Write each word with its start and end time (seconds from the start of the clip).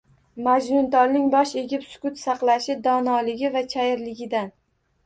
Majnuntolning 0.45 1.27
bosh 1.35 1.53
egib 1.63 1.85
sukut 1.91 2.19
saqlashi 2.25 2.79
donoligi 2.89 3.57
va 3.59 3.65
chayirligidan. 3.77 4.55